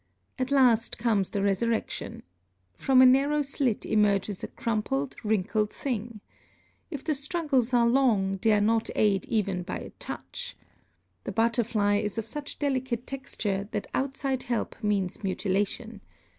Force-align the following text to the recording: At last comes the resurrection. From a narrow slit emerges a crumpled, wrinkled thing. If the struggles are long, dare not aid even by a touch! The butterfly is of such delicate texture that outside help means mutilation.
At 0.39 0.49
last 0.49 0.97
comes 0.97 1.29
the 1.29 1.43
resurrection. 1.43 2.23
From 2.75 3.03
a 3.03 3.05
narrow 3.05 3.43
slit 3.43 3.85
emerges 3.85 4.43
a 4.43 4.47
crumpled, 4.47 5.15
wrinkled 5.23 5.69
thing. 5.71 6.21
If 6.89 7.03
the 7.03 7.13
struggles 7.13 7.71
are 7.71 7.85
long, 7.85 8.37
dare 8.37 8.61
not 8.61 8.89
aid 8.95 9.25
even 9.27 9.61
by 9.61 9.77
a 9.77 9.89
touch! 9.99 10.57
The 11.25 11.31
butterfly 11.31 11.97
is 11.97 12.17
of 12.17 12.25
such 12.25 12.57
delicate 12.57 13.05
texture 13.05 13.69
that 13.73 13.85
outside 13.93 14.41
help 14.41 14.75
means 14.83 15.23
mutilation. 15.23 16.01